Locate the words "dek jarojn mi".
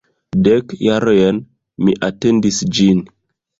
0.47-1.95